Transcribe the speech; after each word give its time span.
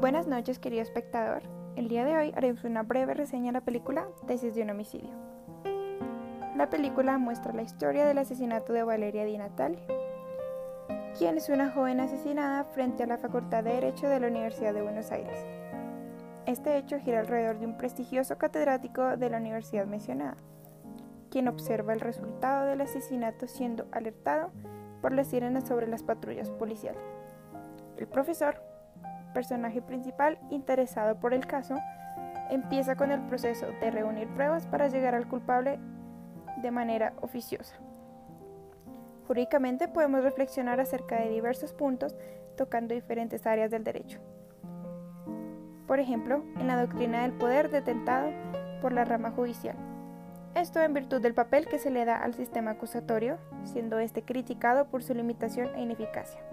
Buenas 0.00 0.28
noches, 0.28 0.60
querido 0.60 0.82
espectador. 0.82 1.42
El 1.74 1.88
día 1.88 2.04
de 2.04 2.16
hoy 2.16 2.32
haremos 2.36 2.62
una 2.62 2.84
breve 2.84 3.14
reseña 3.14 3.46
de 3.46 3.54
la 3.54 3.64
película 3.64 4.06
Tesis 4.28 4.54
de 4.54 4.62
un 4.62 4.70
homicidio. 4.70 5.10
La 6.56 6.70
película 6.70 7.18
muestra 7.18 7.52
la 7.52 7.62
historia 7.62 8.06
del 8.06 8.18
asesinato 8.18 8.72
de 8.72 8.84
Valeria 8.84 9.24
Di 9.24 9.36
Natale, 9.36 9.80
quien 11.18 11.36
es 11.36 11.48
una 11.48 11.72
joven 11.72 11.98
asesinada 11.98 12.62
frente 12.62 13.02
a 13.02 13.06
la 13.08 13.18
Facultad 13.18 13.64
de 13.64 13.72
Derecho 13.72 14.08
de 14.08 14.20
la 14.20 14.28
Universidad 14.28 14.72
de 14.72 14.82
Buenos 14.82 15.10
Aires. 15.10 15.44
Este 16.46 16.76
hecho 16.76 17.00
gira 17.00 17.18
alrededor 17.18 17.58
de 17.58 17.66
un 17.66 17.76
prestigioso 17.76 18.38
catedrático 18.38 19.16
de 19.16 19.30
la 19.30 19.38
universidad 19.38 19.86
mencionada, 19.86 20.36
quien 21.28 21.48
observa 21.48 21.92
el 21.92 21.98
resultado 21.98 22.66
del 22.66 22.82
asesinato 22.82 23.48
siendo 23.48 23.88
alertado 23.90 24.52
por 25.02 25.10
las 25.10 25.26
sirenas 25.26 25.66
sobre 25.66 25.88
las 25.88 26.04
patrullas 26.04 26.50
policiales. 26.50 27.02
El 27.96 28.06
profesor, 28.06 28.62
personaje 29.38 29.80
principal 29.80 30.36
interesado 30.50 31.20
por 31.20 31.32
el 31.32 31.46
caso, 31.46 31.76
empieza 32.50 32.96
con 32.96 33.12
el 33.12 33.20
proceso 33.20 33.66
de 33.80 33.92
reunir 33.92 34.26
pruebas 34.34 34.66
para 34.66 34.88
llegar 34.88 35.14
al 35.14 35.28
culpable 35.28 35.78
de 36.60 36.72
manera 36.72 37.12
oficiosa. 37.20 37.76
Jurídicamente 39.28 39.86
podemos 39.86 40.24
reflexionar 40.24 40.80
acerca 40.80 41.20
de 41.20 41.30
diversos 41.30 41.72
puntos 41.72 42.16
tocando 42.56 42.94
diferentes 42.94 43.46
áreas 43.46 43.70
del 43.70 43.84
derecho. 43.84 44.18
Por 45.86 46.00
ejemplo, 46.00 46.42
en 46.58 46.66
la 46.66 46.80
doctrina 46.80 47.22
del 47.22 47.34
poder 47.34 47.70
detentado 47.70 48.32
por 48.82 48.92
la 48.92 49.04
rama 49.04 49.30
judicial. 49.30 49.76
Esto 50.56 50.80
en 50.80 50.94
virtud 50.94 51.22
del 51.22 51.34
papel 51.34 51.68
que 51.68 51.78
se 51.78 51.92
le 51.92 52.04
da 52.04 52.16
al 52.16 52.34
sistema 52.34 52.72
acusatorio, 52.72 53.38
siendo 53.62 54.00
este 54.00 54.22
criticado 54.22 54.86
por 54.86 55.04
su 55.04 55.14
limitación 55.14 55.72
e 55.76 55.82
ineficacia 55.82 56.47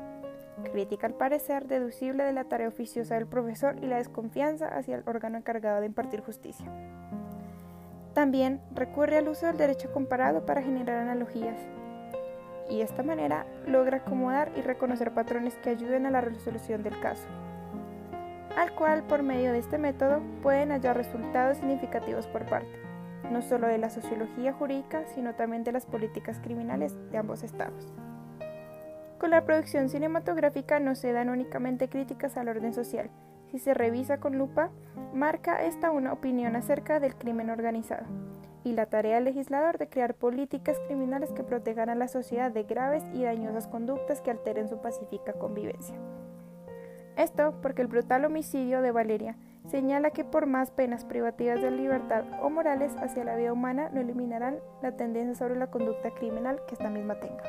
crítica 0.72 1.08
al 1.08 1.14
parecer 1.14 1.68
deducible 1.68 2.24
de 2.24 2.34
la 2.34 2.46
tarea 2.46 2.68
oficiosa 2.68 3.16
del 3.16 3.27
profesor 3.27 3.76
y 3.82 3.88
la 3.88 3.98
desconfianza 3.98 4.68
hacia 4.68 4.96
el 4.96 5.04
órgano 5.05 5.38
encargado 5.38 5.82
de 5.82 5.88
impartir 5.88 6.21
justicia. 6.21 6.66
También 8.13 8.62
recurre 8.74 9.18
al 9.18 9.27
uso 9.27 9.46
del 9.46 9.57
derecho 9.57 9.91
comparado 9.91 10.46
para 10.46 10.62
generar 10.62 10.98
analogías 10.98 11.57
y 12.70 12.77
de 12.77 12.84
esta 12.84 13.04
manera 13.04 13.46
logra 13.68 13.98
acomodar 13.98 14.52
y 14.55 14.62
reconocer 14.62 15.13
patrones 15.13 15.55
que 15.57 15.71
ayuden 15.71 16.05
a 16.05 16.12
la 16.12 16.21
resolución 16.21 16.82
del 16.82 16.99
caso, 16.99 17.27
al 18.57 18.74
cual 18.74 19.04
por 19.04 19.22
medio 19.22 19.51
de 19.51 19.60
este 19.60 19.77
método 19.77 20.22
pueden 20.41 20.72
hallar 20.72 20.98
resultados 20.98 21.57
significativos 21.57 22.26
por 22.27 22.46
parte, 22.46 22.79
no 23.32 23.41
solo 23.41 23.68
de 23.68 23.77
la 23.77 23.90
sociología 23.90 24.54
jurídica, 24.54 25.04
sino 25.13 25.35
también 25.35 25.63
de 25.63 25.74
las 25.74 25.85
políticas 25.85 26.40
criminales 26.40 26.96
de 27.12 27.18
ambos 27.18 27.44
estados. 27.44 27.94
Con 29.20 29.32
la 29.32 29.46
producción 29.46 29.90
cinematográfica 29.90 30.80
no 30.80 30.96
se 30.96 31.13
dan 31.13 31.30
únicamente 31.30 31.88
críticas 31.90 32.35
al 32.38 32.49
orden 32.49 32.74
social. 32.74 33.10
Si 33.52 33.60
se 33.60 33.74
revisa 33.74 34.20
con 34.20 34.38
lupa, 34.38 34.72
marca 35.13 35.63
esta 35.63 35.91
una 35.91 36.12
opinión 36.12 36.55
acerca 36.55 36.99
del 36.99 37.16
crimen 37.16 37.49
organizado 37.49 38.05
y 38.66 38.74
la 38.74 38.88
tarea 38.88 39.16
del 39.16 39.26
legislador 39.26 39.77
de 39.77 39.88
crear 39.88 40.16
políticas 40.16 40.77
criminales 40.88 41.32
que 41.32 41.44
protejan 41.44 41.90
a 41.90 41.96
la 41.96 42.07
sociedad 42.07 42.52
de 42.52 42.63
graves 42.63 43.04
y 43.13 43.24
dañosas 43.24 43.68
conductas 43.68 44.22
que 44.22 44.32
alteren 44.32 44.68
su 44.68 44.82
pacífica 44.82 45.34
convivencia. 45.34 45.96
Esto 47.16 47.54
porque 47.62 47.84
el 47.84 47.88
brutal 47.88 48.26
homicidio 48.26 48.82
de 48.82 48.91
Valeria 48.91 49.38
señala 49.70 50.12
que 50.12 50.26
por 50.26 50.48
más 50.48 50.72
penas 50.72 51.05
privativas 51.05 51.62
de 51.62 51.72
libertad 51.72 52.26
o 52.41 52.50
morales 52.50 52.91
hacia 52.98 53.24
la 53.24 53.35
vida 53.35 53.54
humana 53.54 53.90
no 53.94 54.02
eliminarán 54.02 54.57
la 54.82 54.91
tendencia 54.98 55.35
sobre 55.35 55.57
la 55.57 55.68
conducta 55.68 56.12
criminal 56.12 56.60
que 56.68 56.74
esta 56.74 56.90
misma 56.90 57.20
tenga. 57.20 57.44